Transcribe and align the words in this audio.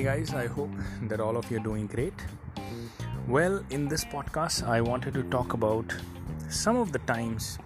Hey 0.00 0.06
guys, 0.06 0.32
I 0.32 0.46
hope 0.46 0.70
that 1.08 1.20
all 1.20 1.36
of 1.36 1.50
you 1.50 1.58
are 1.58 1.62
doing 1.62 1.86
great. 1.86 2.14
Well, 3.28 3.62
in 3.68 3.86
this 3.86 4.02
podcast, 4.02 4.66
I 4.66 4.80
wanted 4.80 5.12
to 5.12 5.24
talk 5.24 5.52
about 5.52 5.94
some 6.48 6.76
of 6.76 6.92
the 6.92 7.00
times 7.00 7.58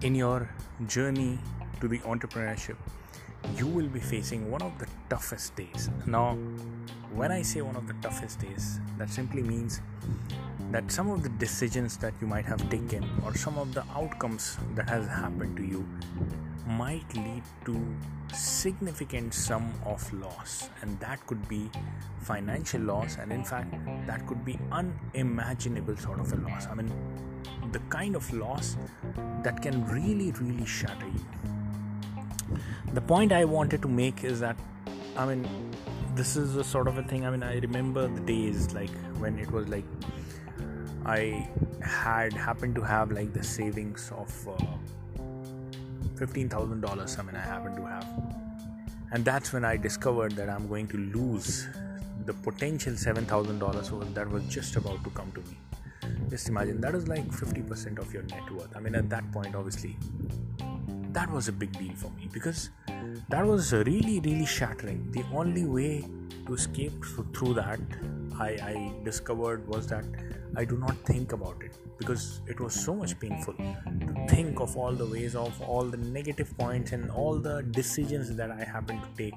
in 0.00 0.14
your 0.14 0.48
journey 0.86 1.36
to 1.80 1.88
the 1.88 1.98
entrepreneurship 2.10 2.76
you 3.56 3.66
will 3.66 3.88
be 3.88 3.98
facing 3.98 4.50
one 4.52 4.62
of 4.62 4.78
the 4.78 4.86
toughest 5.10 5.56
days. 5.56 5.90
Now, 6.06 6.38
when 7.12 7.32
I 7.32 7.42
say 7.42 7.60
one 7.60 7.74
of 7.74 7.88
the 7.88 7.94
toughest 7.94 8.38
days, 8.38 8.78
that 8.96 9.10
simply 9.10 9.42
means 9.42 9.80
that 10.74 10.90
some 10.90 11.08
of 11.08 11.22
the 11.22 11.28
decisions 11.40 11.96
that 11.98 12.12
you 12.20 12.26
might 12.26 12.44
have 12.44 12.62
taken 12.68 13.08
or 13.24 13.32
some 13.36 13.56
of 13.56 13.72
the 13.74 13.84
outcomes 13.94 14.58
that 14.74 14.88
has 14.88 15.06
happened 15.06 15.56
to 15.56 15.64
you 15.64 15.86
might 16.66 17.14
lead 17.14 17.42
to 17.64 17.74
significant 18.32 19.32
sum 19.32 19.72
of 19.86 20.12
loss. 20.12 20.70
And 20.82 20.98
that 20.98 21.24
could 21.28 21.46
be 21.48 21.70
financial 22.22 22.80
loss 22.80 23.18
and 23.20 23.32
in 23.32 23.44
fact 23.44 23.72
that 24.08 24.26
could 24.26 24.44
be 24.44 24.58
unimaginable 24.72 25.96
sort 25.96 26.18
of 26.18 26.32
a 26.32 26.36
loss. 26.48 26.66
I 26.66 26.74
mean 26.74 26.90
the 27.70 27.78
kind 27.96 28.16
of 28.16 28.32
loss 28.32 28.76
that 29.44 29.62
can 29.62 29.86
really 29.86 30.32
really 30.32 30.66
shatter 30.66 31.06
you. 31.06 32.58
The 32.94 33.00
point 33.12 33.30
i 33.30 33.44
wanted 33.44 33.80
to 33.82 33.88
make 33.88 34.24
is 34.24 34.40
that 34.40 34.56
i 35.16 35.24
mean 35.24 35.46
this 36.16 36.36
is 36.36 36.56
a 36.56 36.64
sort 36.64 36.88
of 36.88 36.98
a 36.98 37.04
thing. 37.04 37.24
I 37.24 37.30
mean 37.30 37.44
i 37.44 37.58
remember 37.58 38.08
the 38.08 38.20
days 38.32 38.72
like 38.74 38.94
when 39.18 39.38
it 39.38 39.50
was 39.52 39.68
like 39.68 39.84
i 41.06 41.48
had 41.82 42.32
happened 42.32 42.74
to 42.74 42.80
have 42.80 43.12
like 43.12 43.32
the 43.32 43.42
savings 43.42 44.10
of 44.16 44.48
uh, 44.48 44.56
$15000 46.16 47.18
i 47.18 47.22
mean 47.22 47.36
i 47.36 47.40
happened 47.40 47.76
to 47.76 47.84
have. 47.84 48.06
And 49.12 49.24
that's 49.24 49.52
when 49.52 49.64
i 49.64 49.76
discovered 49.76 50.32
that 50.32 50.48
i'm 50.48 50.66
going 50.68 50.86
to 50.88 50.96
lose 50.96 51.68
the 52.24 52.32
potential 52.32 52.94
$7000 52.94 54.14
that 54.14 54.28
was 54.28 54.44
just 54.44 54.76
about 54.76 55.04
to 55.04 55.10
come 55.10 55.30
to 55.32 55.40
me. 55.40 55.58
Just 56.30 56.48
imagine 56.48 56.80
that 56.80 56.94
is 56.94 57.06
like 57.06 57.26
50% 57.28 57.98
of 57.98 58.12
your 58.14 58.22
net 58.24 58.50
worth. 58.50 58.74
I 58.76 58.80
mean 58.80 58.94
at 58.94 59.10
that 59.10 59.30
point 59.30 59.54
obviously 59.54 59.96
that 61.12 61.30
was 61.30 61.48
a 61.48 61.52
big 61.52 61.72
deal 61.78 61.94
for 61.94 62.10
me 62.10 62.28
because 62.32 62.70
that 63.28 63.44
was 63.44 63.72
really 63.72 64.20
really 64.20 64.46
shattering. 64.46 65.10
The 65.12 65.24
only 65.32 65.64
way 65.64 66.04
to 66.46 66.54
escape 66.54 67.04
through 67.34 67.54
that 67.54 67.80
I, 68.38 68.48
I 68.48 68.92
discovered 69.04 69.66
was 69.68 69.86
that 69.88 70.04
I 70.56 70.64
do 70.64 70.76
not 70.76 70.96
think 71.04 71.32
about 71.32 71.62
it 71.62 71.72
because 71.98 72.40
it 72.46 72.60
was 72.60 72.74
so 72.74 72.94
much 72.94 73.18
painful 73.18 73.54
to 73.54 74.26
think 74.28 74.60
of 74.60 74.76
all 74.76 74.92
the 74.92 75.06
ways 75.06 75.34
of 75.34 75.60
all 75.60 75.84
the 75.84 75.96
negative 75.96 76.56
points 76.56 76.92
and 76.92 77.10
all 77.10 77.38
the 77.38 77.62
decisions 77.62 78.34
that 78.36 78.50
I 78.50 78.64
happened 78.64 79.02
to 79.02 79.08
take 79.22 79.34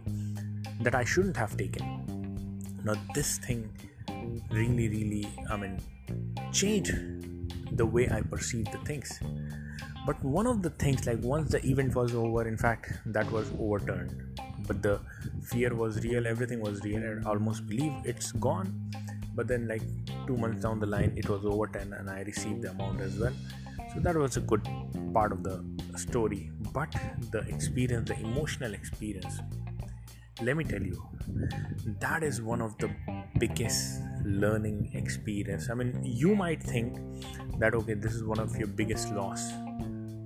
that 0.81 0.95
I 0.95 1.03
shouldn't 1.03 1.37
have 1.37 1.57
taken. 1.57 2.59
Now, 2.83 2.95
this 3.13 3.37
thing 3.39 3.69
really, 4.51 4.89
really, 4.89 5.27
I 5.49 5.57
mean, 5.57 5.79
changed 6.51 6.95
the 7.71 7.85
way 7.85 8.09
I 8.09 8.21
perceived 8.21 8.71
the 8.71 8.79
things. 8.79 9.19
But 10.05 10.23
one 10.23 10.47
of 10.47 10.61
the 10.61 10.69
things, 10.69 11.05
like 11.05 11.21
once 11.21 11.51
the 11.51 11.65
event 11.65 11.95
was 11.95 12.15
over, 12.15 12.47
in 12.47 12.57
fact, 12.57 12.93
that 13.07 13.29
was 13.31 13.51
overturned. 13.59 14.39
But 14.67 14.81
the 14.81 14.99
fear 15.47 15.73
was 15.73 16.03
real, 16.03 16.27
everything 16.27 16.61
was 16.61 16.83
real. 16.83 17.03
I 17.03 17.29
almost 17.29 17.67
believe 17.67 17.93
it's 18.03 18.31
gone. 18.33 18.91
But 19.35 19.47
then 19.47 19.67
like 19.67 19.83
two 20.25 20.37
months 20.37 20.63
down 20.63 20.79
the 20.79 20.87
line 20.87 21.13
it 21.15 21.29
was 21.29 21.45
over 21.45 21.67
10 21.67 21.93
and 21.93 22.09
i 22.09 22.21
received 22.21 22.63
the 22.63 22.71
amount 22.71 23.01
as 23.01 23.17
well. 23.17 23.33
So 23.93 23.99
that 23.99 24.15
was 24.15 24.37
a 24.37 24.41
good 24.41 24.67
part 25.13 25.31
of 25.31 25.43
the 25.43 25.63
story. 25.95 26.49
But 26.73 26.93
the 27.31 27.39
experience 27.47 28.09
the 28.09 28.19
emotional 28.19 28.73
experience 28.73 29.39
let 30.41 30.55
me 30.55 30.63
tell 30.63 30.81
you 30.81 31.03
that 31.99 32.23
is 32.23 32.41
one 32.41 32.61
of 32.61 32.77
the 32.77 32.89
biggest 33.39 34.01
learning 34.23 34.91
experience. 34.93 35.69
I 35.69 35.73
mean 35.73 35.99
you 36.03 36.35
might 36.35 36.61
think 36.61 36.99
that 37.59 37.73
okay 37.73 37.93
this 37.93 38.13
is 38.13 38.23
one 38.23 38.39
of 38.39 38.55
your 38.55 38.67
biggest 38.67 39.11
loss. 39.13 39.51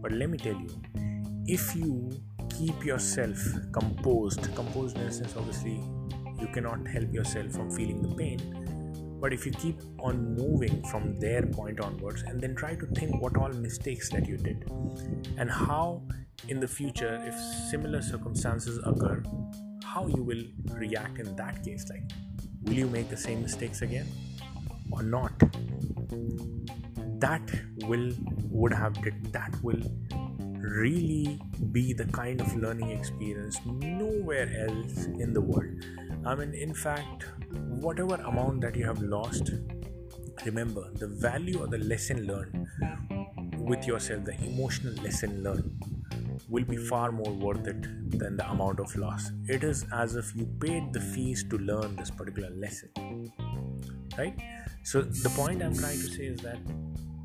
But 0.02 0.12
let 0.12 0.30
me 0.30 0.38
tell 0.38 0.56
you 0.56 0.70
if 1.46 1.76
you 1.76 2.12
keep 2.58 2.86
yourself 2.86 3.38
composed. 3.72 4.54
Composed 4.56 4.98
in 4.98 5.04
a 5.04 5.12
sense 5.12 5.36
obviously 5.36 5.84
you 6.40 6.48
cannot 6.54 6.88
help 6.88 7.14
yourself 7.14 7.52
from 7.52 7.70
feeling 7.70 8.02
the 8.02 8.16
pain. 8.16 9.18
But 9.22 9.34
if 9.34 9.46
you 9.46 9.52
keep 9.52 9.80
on 10.00 10.36
moving 10.36 10.84
from 10.88 11.20
their 11.20 11.46
point 11.46 11.80
onwards 11.80 12.24
and 12.24 12.42
then 12.42 12.56
try 12.56 12.74
to 12.76 12.86
think 12.88 13.22
what 13.22 13.38
all 13.38 13.50
mistakes 13.50 14.10
that 14.10 14.28
you 14.28 14.38
did 14.38 14.70
and 15.38 15.50
how 15.50 16.02
in 16.48 16.60
the 16.60 16.68
future 16.68 17.22
if 17.28 17.36
similar 17.70 18.02
circumstances 18.02 18.80
occur 18.84 19.22
how 19.94 20.08
you 20.08 20.24
will 20.24 20.44
react 20.74 21.20
in 21.20 21.36
that 21.36 21.64
case? 21.64 21.86
Like 21.90 22.04
will 22.64 22.74
you 22.74 22.88
make 22.88 23.10
the 23.10 23.18
same 23.18 23.42
mistakes 23.42 23.82
again 23.82 24.08
or 24.92 25.04
not? 25.04 25.34
That 27.20 27.42
will 27.86 28.12
would 28.50 28.74
have 28.74 29.02
did 29.04 29.32
that 29.34 29.54
will 29.62 29.82
really 30.62 31.40
be 31.72 31.94
the 31.94 32.06
kind 32.06 32.42
of 32.42 32.56
learning 32.56 32.92
experience 32.92 33.60
nowhere 33.66 34.68
else 34.68 35.06
in 35.06 35.34
the 35.34 35.42
world 35.42 35.74
i 36.26 36.36
mean 36.36 36.54
in 36.54 36.74
fact 36.74 37.26
whatever 37.82 38.16
amount 38.16 38.62
that 38.62 38.76
you 38.76 38.86
have 38.86 39.02
lost, 39.02 39.52
remember 40.46 40.90
the 40.96 41.08
value 41.08 41.60
or 41.60 41.68
the 41.68 41.78
lesson 41.78 42.28
learned 42.28 42.68
with 43.60 43.86
yourself, 43.86 44.26
the 44.26 44.36
emotional 44.44 44.94
lesson 45.04 45.44
learned, 45.44 45.72
will 46.50 46.66
be 46.66 46.78
far 46.78 47.12
more 47.12 47.32
worth 47.32 47.68
it 47.68 47.82
than 48.20 48.38
the 48.38 48.50
amount 48.50 48.80
of 48.80 48.96
loss. 48.96 49.32
It 49.48 49.64
is 49.64 49.86
as 49.94 50.16
if 50.16 50.36
you 50.36 50.46
paid 50.60 50.94
the 50.94 51.00
fees 51.00 51.44
to 51.50 51.58
learn 51.58 51.96
this 51.96 52.10
particular 52.10 52.50
lesson. 52.50 52.90
Right? 54.18 54.38
So, 54.84 55.02
the 55.02 55.30
point 55.30 55.64
I'm 55.64 55.76
trying 55.76 56.00
to 56.00 56.08
say 56.08 56.24
is 56.26 56.42
that 56.42 56.58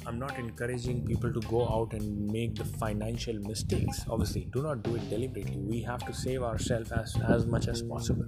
I'm 0.06 0.18
not 0.18 0.38
encouraging 0.38 1.04
people 1.04 1.32
to 1.32 1.40
go 1.40 1.68
out 1.68 1.92
and 1.92 2.26
make 2.28 2.54
the 2.54 2.64
financial 2.64 3.34
mistakes. 3.40 4.04
Obviously, 4.08 4.48
do 4.52 4.62
not 4.62 4.82
do 4.82 4.94
it 4.94 5.08
deliberately. 5.10 5.58
We 5.58 5.82
have 5.82 6.06
to 6.06 6.12
save 6.12 6.42
ourselves 6.42 6.92
as, 6.92 7.16
as 7.28 7.46
much 7.46 7.66
as 7.66 7.82
possible 7.82 8.26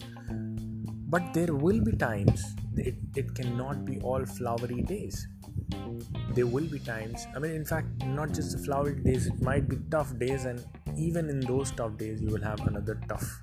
but 1.10 1.32
there 1.32 1.54
will 1.54 1.80
be 1.80 1.92
times 1.92 2.54
it, 2.76 2.96
it 3.16 3.34
cannot 3.34 3.84
be 3.84 3.98
all 4.00 4.24
flowery 4.26 4.82
days 4.82 5.26
there 6.34 6.46
will 6.46 6.68
be 6.74 6.78
times 6.78 7.26
i 7.34 7.38
mean 7.38 7.52
in 7.52 7.64
fact 7.64 8.04
not 8.18 8.32
just 8.32 8.52
the 8.56 8.62
flowery 8.64 9.00
days 9.08 9.26
it 9.26 9.40
might 9.40 9.68
be 9.68 9.78
tough 9.90 10.16
days 10.18 10.44
and 10.44 10.64
even 10.96 11.30
in 11.30 11.40
those 11.40 11.70
tough 11.70 11.96
days 11.96 12.20
you 12.20 12.28
will 12.28 12.46
have 12.50 12.60
another 12.66 13.00
tough 13.08 13.40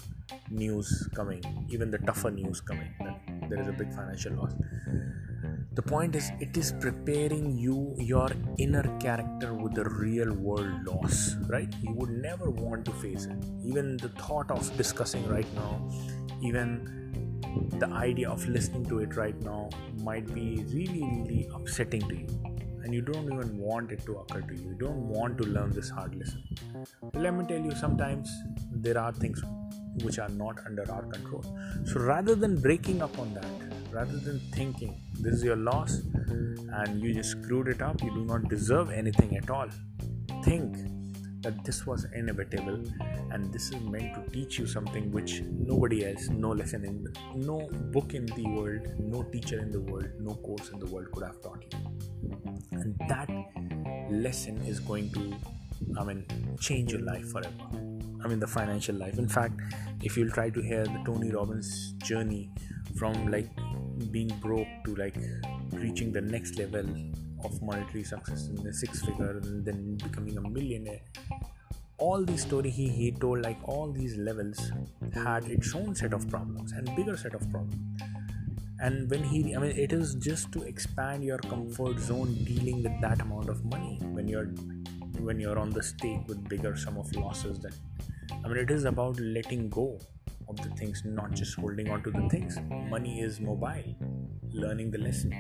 news 0.50 1.09
coming 1.16 1.41
even 1.69 1.90
the 1.90 1.97
tougher 2.09 2.31
news 2.31 2.62
coming 2.62 2.91
that 3.00 3.50
there 3.50 3.59
is 3.59 3.67
a 3.67 3.78
big 3.81 3.91
financial 3.94 4.34
loss 4.34 4.53
the 5.75 5.81
point 5.81 6.16
is 6.16 6.31
it 6.40 6.56
is 6.58 6.74
preparing 6.80 7.58
you 7.58 7.96
your 7.97 8.30
inner 8.58 8.88
character 9.00 9.53
with 9.53 9.74
the 9.74 9.88
real 10.06 10.34
world 10.34 10.86
loss 10.86 11.36
right 11.56 11.74
you 11.81 11.94
would 11.94 12.13
never 12.28 12.50
want 12.50 12.86
to 12.86 12.91
face 13.06 13.25
it 13.25 13.50
even 13.63 13.97
the 13.97 14.09
thought 14.24 14.50
of 14.52 14.75
discussing 14.78 15.28
right 15.28 15.52
now 15.56 15.72
even 16.41 16.69
the 17.80 17.88
idea 17.88 18.30
of 18.30 18.47
listening 18.47 18.85
to 18.85 19.00
it 19.00 19.16
right 19.16 19.40
now 19.41 19.69
might 20.02 20.34
be 20.34 20.64
really, 20.74 21.03
really 21.03 21.50
upsetting 21.53 22.02
to 22.09 22.16
you. 22.16 22.28
And 22.84 22.94
you 22.94 23.02
don't 23.02 23.25
even 23.31 23.58
want 23.58 23.91
it 23.91 24.06
to 24.06 24.18
occur 24.18 24.41
to 24.41 24.56
you. 24.56 24.69
You 24.69 24.75
don't 24.78 25.08
want 25.09 25.38
to 25.40 25.44
learn 25.46 25.72
this 25.72 25.90
hard 25.90 26.16
lesson. 26.16 26.44
But 27.02 27.22
let 27.22 27.34
me 27.34 27.46
tell 27.46 27.59
you, 27.59 27.72
sometimes 27.72 28.31
there 28.72 29.00
are 29.00 29.12
things 29.12 29.41
which 30.03 30.19
are 30.19 30.30
not 30.30 30.59
under 30.68 30.90
our 30.91 31.03
control. 31.03 31.44
So 31.85 32.00
rather 32.00 32.35
than 32.35 32.62
breaking 32.62 33.02
up 33.02 33.18
on 33.18 33.34
that, 33.34 33.65
rather 33.96 34.18
than 34.18 34.40
thinking 34.52 34.94
this 35.22 35.36
is 35.36 35.44
your 35.44 35.56
loss 35.56 36.02
and 36.80 37.02
you 37.02 37.14
just 37.14 37.32
screwed 37.32 37.70
it 37.70 37.82
up, 37.82 38.02
you 38.04 38.14
do 38.14 38.26
not 38.26 38.50
deserve 38.50 38.92
anything 38.92 39.38
at 39.38 39.50
all, 39.50 39.70
think 40.44 40.76
that 41.42 41.64
this 41.64 41.86
was 41.88 42.06
inevitable 42.14 42.84
and 43.32 43.53
this 43.53 43.72
is 43.72 43.80
meant 43.82 44.14
to 44.16 44.32
teach 44.32 44.58
you 44.59 44.66
something 44.66 45.12
which 45.12 45.42
nobody 45.72 46.06
else 46.08 46.28
no 46.30 46.50
lesson 46.50 46.84
in 46.84 47.08
no 47.36 47.58
book 47.96 48.16
in 48.16 48.26
the 48.38 48.46
world 48.56 48.88
no 49.00 49.22
teacher 49.36 49.59
in 49.59 49.72
the 49.72 49.80
world 49.80 50.09
no 50.20 50.34
course 50.48 50.70
in 50.70 50.80
the 50.80 50.88
world 50.88 51.12
could 51.12 51.24
have 51.24 51.40
taught 51.44 51.64
you. 51.64 51.80
And 52.72 52.96
that 53.08 53.30
lesson 54.09 54.58
is 54.74 54.80
going 54.80 55.12
to 55.12 55.36
i 56.00 56.03
mean 56.03 56.26
change 56.59 56.91
your 56.91 57.02
life 57.02 57.30
forever. 57.32 57.68
I 58.24 58.28
mean 58.28 58.40
the 58.40 58.48
financial 58.48 58.96
life. 58.96 59.20
In 59.20 59.28
fact 59.28 59.62
if 60.02 60.18
you'll 60.18 60.36
try 60.40 60.50
to 60.50 60.62
hear 60.62 60.84
the 60.84 61.02
tony 61.06 61.32
robbins 61.32 61.94
journey 62.09 62.50
from 62.96 63.28
like 63.28 63.50
being 64.12 64.28
broke 64.42 64.68
to 64.86 64.96
like 64.96 65.18
reaching 65.72 66.12
the 66.12 66.22
next 66.22 66.58
level 66.58 66.86
of 67.44 67.62
monetary 67.62 68.03
success 68.03 68.47
in 68.47 68.56
the 68.64 68.74
six 68.74 69.02
figure 69.06 69.38
and 69.44 69.66
then 69.66 69.97
becoming 69.97 70.38
a 70.38 70.42
millionaire. 70.42 71.02
All 71.97 72.24
the 72.24 72.38
story 72.38 72.70
he, 72.70 72.90
he 72.90 73.12
told 73.12 73.42
like 73.42 73.58
all 73.64 73.92
these 73.92 74.18
levels 74.18 74.72
had 75.14 75.46
its 75.46 75.74
own 75.74 75.96
set 75.96 76.14
of 76.14 76.30
problems 76.30 76.74
and 76.74 76.94
bigger 76.96 77.16
set 77.16 77.34
of 77.34 77.50
problems. 77.52 78.02
And 78.80 79.09
when 79.09 79.24
he 79.24 79.56
i 79.56 79.59
mean 79.59 79.72
it 79.72 79.94
is 79.94 80.16
just 80.16 80.52
to 80.52 80.64
expand 80.64 81.24
your 81.24 81.38
comfort 81.38 81.98
zone 81.98 82.34
dealing 82.44 82.84
with 82.84 83.00
that 83.02 83.22
amount 83.22 83.48
of 83.48 83.64
money 83.64 84.00
when 84.02 84.28
you're 84.28 84.48
when 85.28 85.40
you're 85.40 85.58
on 85.58 85.70
the 85.70 85.82
stake 85.82 86.28
with 86.28 86.48
bigger 86.50 86.76
sum 86.76 86.98
of 86.98 87.16
losses 87.16 87.58
that 87.59 87.74
i 88.44 88.48
mean 88.50 88.58
it 88.58 88.70
is 88.70 88.84
about 88.84 89.18
letting 89.20 89.70
go 89.70 89.98
of 90.47 90.58
the 90.58 90.70
things, 90.76 91.03
not 91.06 91.32
just 91.32 91.56
holding 91.56 91.90
on 91.90 92.03
to 92.03 92.12
the 92.12 92.28
things. 92.30 92.58
Money 92.90 93.22
is 93.22 93.40
mobile, 93.40 93.96
learning 94.52 94.92
the 94.92 94.97
lesson. 94.97 95.34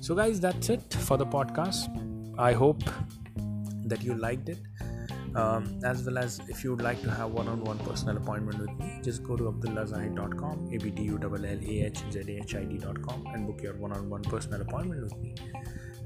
So, 0.00 0.14
guys, 0.14 0.40
that's 0.40 0.68
it 0.68 0.94
for 1.00 1.16
the 1.16 1.26
podcast. 1.26 1.88
I 2.38 2.52
hope 2.52 2.82
that 3.86 4.02
you 4.02 4.14
liked 4.14 4.48
it. 4.48 4.58
Um, 5.34 5.80
as 5.84 6.04
well 6.04 6.18
as 6.18 6.40
if 6.48 6.62
you 6.62 6.70
would 6.70 6.82
like 6.82 7.02
to 7.02 7.10
have 7.10 7.32
one-on-one 7.32 7.78
personal 7.80 8.16
appointment 8.16 8.60
with 8.60 8.70
me 8.78 9.00
just 9.02 9.24
go 9.24 9.36
to 9.36 9.50
abdullahzahid.com 9.50 10.70
abdulahzahid.com 10.72 13.26
and 13.34 13.46
book 13.48 13.60
your 13.60 13.74
one-on-one 13.74 14.22
personal 14.22 14.60
appointment 14.60 15.02
with 15.02 15.16
me 15.16 15.34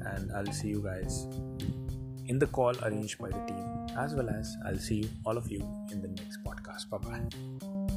and 0.06 0.32
i'll 0.32 0.50
see 0.50 0.68
you 0.68 0.80
guys 0.82 1.26
in 2.28 2.38
the 2.38 2.46
call 2.46 2.74
arranged 2.84 3.18
by 3.18 3.28
the 3.28 3.44
team 3.44 3.67
as 3.98 4.14
well 4.14 4.28
as 4.30 4.56
i'll 4.66 4.78
see 4.78 5.08
all 5.24 5.36
of 5.36 5.50
you 5.50 5.60
in 5.92 6.00
the 6.00 6.08
next 6.08 6.42
podcast. 6.44 6.88
Bye 6.90 6.98
bye 6.98 7.87